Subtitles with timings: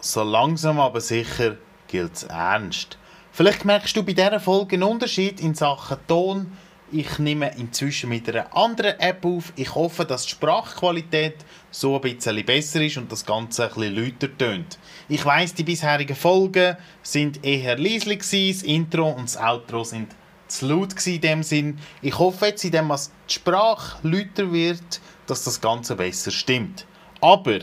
[0.00, 1.56] so langsam aber sicher
[1.86, 2.98] gilt es ernst.
[3.32, 6.52] Vielleicht merkst du bei dieser Folge einen Unterschied in Sachen Ton.
[6.92, 9.52] Ich nehme inzwischen mit einer anderen App auf.
[9.54, 11.36] Ich hoffe, dass die Sprachqualität
[11.70, 14.78] so ein bisschen besser ist und das Ganze ein bisschen lauter tönt.
[15.08, 20.08] Ich weiss, die bisherigen Folgen sind eher leislich das Intro und das Outro sind
[20.48, 21.78] zu laut in dem Sinn.
[22.02, 26.86] Ich hoffe jetzt, indem die Sprache lauter wird, dass das Ganze besser stimmt.
[27.20, 27.60] Aber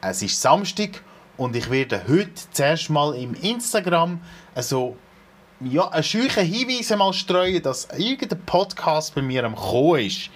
[0.00, 1.00] es ist Samstag
[1.36, 4.20] und ich werde heute zuerst mal im Instagram
[4.54, 4.96] also
[5.60, 10.30] ja, einen scheuchen Hinweis mal streuen, dass irgendein Podcast bei mir am Kommen ist.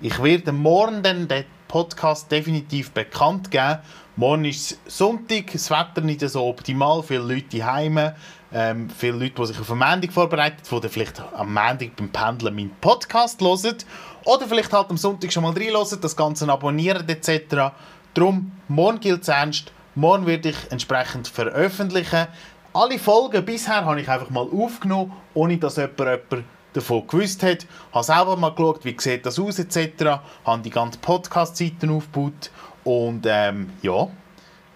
[0.00, 3.78] Ich werde morgen dann den Podcast definitiv bekannt geben.
[4.16, 8.12] Morgen ist Sonntag, das Wetter nicht so optimal, viele Leute heim,
[8.52, 12.54] ähm, viele Leute, die sich auf eine Montag vorbereiten, die vielleicht am Montag beim Pendeln
[12.54, 13.76] meinen Podcast hören
[14.24, 17.72] oder vielleicht halt am Sonntag schon mal reinhören, das Ganze abonnieren etc.
[18.14, 22.26] Darum, morgen gilt es ernst, morgen werde ich entsprechend veröffentlichen.
[22.72, 27.64] Alle Folgen bisher habe ich einfach mal aufgenommen, ohne dass jemand, jemand davon gewusst hat.
[27.64, 30.20] Ich habe selber mal geschaut, wie sieht das aus etc.
[30.44, 32.50] habe die ganzen Podcast-Seiten aufgebaut
[32.84, 34.08] und ähm, ja,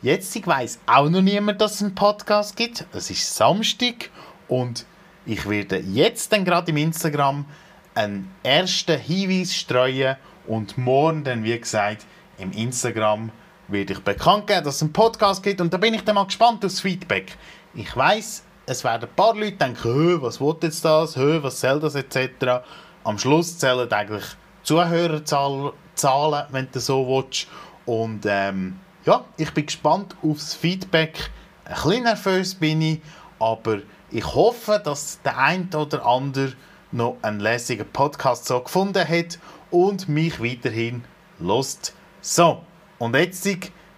[0.03, 2.85] jetzt weiß auch noch niemand, dass es einen Podcast gibt.
[2.93, 4.11] Es ist Samstag
[4.49, 4.87] und
[5.27, 7.47] ich werde jetzt dann gerade im Instagram
[7.95, 12.05] einen ersten Hinweis streuen und morgen dann, wie gesagt,
[12.39, 13.31] im Instagram
[13.69, 16.25] werde ich bekannt geben, dass es einen Podcast gibt und da bin ich dann mal
[16.25, 17.37] gespannt aufs Feedback.
[17.75, 21.95] Ich weiß, es werden ein paar Leute denken, was will jetzt das, was soll das
[21.95, 22.65] etc.
[23.05, 24.25] Am Schluss zählen eigentlich
[24.63, 27.47] Zuhörerzahlen, wenn du so willst.
[27.85, 31.31] Und ähm, ja, ich bin gespannt aufs Feedback.
[31.65, 33.01] Ein bisschen nervös bin ich,
[33.39, 33.79] aber
[34.11, 36.55] ich hoffe, dass der ein oder andere
[36.93, 39.39] noch einen lässigen Podcast so gefunden hat
[39.71, 41.05] und mich weiterhin
[41.41, 41.95] lost.
[42.21, 42.63] So,
[43.05, 43.47] und jetzt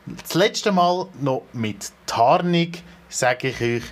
[0.07, 2.73] das letzte Mal noch mit Tarnung
[3.09, 3.83] sage ich euch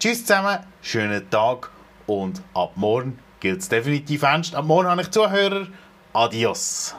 [0.00, 1.70] Tschüss zusammen, schönen Tag
[2.08, 4.56] und ab morgen gilt es definitiv ernst.
[4.56, 5.68] Ab morgen habe ich Zuhörer.
[6.12, 6.96] Adios.